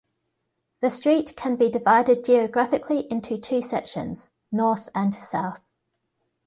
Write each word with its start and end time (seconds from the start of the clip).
The 0.81 0.89
street 0.89 1.37
can 1.37 1.57
be 1.57 1.69
divided 1.69 2.25
geographically 2.25 3.01
into 3.11 3.37
two 3.37 3.61
sections, 3.61 4.29
North 4.51 4.89
and 4.95 5.13
South. 5.13 5.61